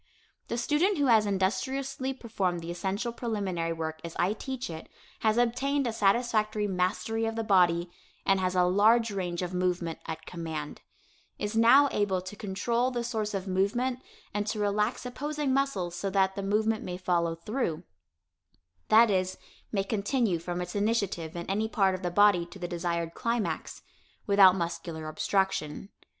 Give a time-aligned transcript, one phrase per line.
[0.47, 4.89] The student who has industriously performed the essential preliminary work as I teach it
[5.19, 7.91] has obtained a satisfactory mastery of the body,
[8.25, 10.81] and has a large range of movement at command;
[11.37, 14.01] is now able to control the source of movement
[14.33, 17.83] and to relax opposing muscles so that the movement may follow through;
[18.87, 19.37] that is,
[19.71, 23.83] may continue from its initiative in any part of the body to the desired climax,
[24.25, 25.89] without muscular obstruction.